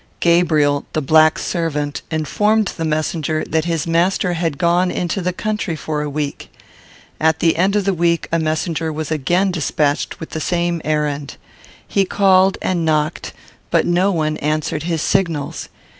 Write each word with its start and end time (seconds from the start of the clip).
Gabriel, 0.19 0.83
the 0.93 0.99
black 1.01 1.37
servant, 1.37 2.01
informed 2.09 2.69
the 2.69 2.83
messenger 2.83 3.43
that 3.47 3.65
his 3.65 3.85
master 3.85 4.33
had 4.33 4.57
gone 4.57 4.89
into 4.89 5.21
the 5.21 5.31
country 5.31 5.75
for 5.75 6.01
a 6.01 6.09
week. 6.09 6.49
At 7.19 7.37
the 7.37 7.55
end 7.55 7.75
of 7.75 7.85
the 7.85 7.93
week, 7.93 8.27
a 8.31 8.39
messenger 8.39 8.91
was 8.91 9.11
again 9.11 9.51
despatched 9.51 10.19
with 10.19 10.31
the 10.31 10.41
same 10.41 10.81
errand. 10.83 11.37
He 11.87 12.03
called 12.03 12.57
and 12.63 12.83
knocked, 12.83 13.31
but 13.69 13.85
no 13.85 14.11
one 14.11 14.37
answered 14.37 14.81
his 14.89 15.03
signals. 15.03 15.69